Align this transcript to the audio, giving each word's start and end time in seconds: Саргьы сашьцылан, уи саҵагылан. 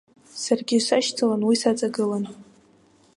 Саргьы 0.43 0.77
сашьцылан, 0.87 1.41
уи 1.47 1.55
саҵагылан. 1.61 2.25